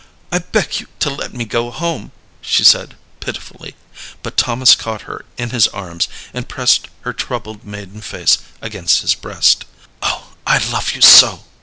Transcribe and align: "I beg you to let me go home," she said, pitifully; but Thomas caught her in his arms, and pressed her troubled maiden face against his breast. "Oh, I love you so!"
"I 0.31 0.39
beg 0.39 0.79
you 0.79 0.87
to 1.01 1.11
let 1.11 1.31
me 1.31 1.45
go 1.45 1.69
home," 1.69 2.11
she 2.41 2.63
said, 2.63 2.97
pitifully; 3.19 3.75
but 4.23 4.35
Thomas 4.35 4.73
caught 4.73 5.03
her 5.03 5.25
in 5.37 5.51
his 5.51 5.67
arms, 5.67 6.07
and 6.33 6.49
pressed 6.49 6.87
her 7.01 7.13
troubled 7.13 7.63
maiden 7.63 8.01
face 8.01 8.39
against 8.63 9.01
his 9.01 9.13
breast. 9.13 9.65
"Oh, 10.01 10.33
I 10.47 10.57
love 10.71 10.93
you 10.95 11.01
so!" 11.01 11.43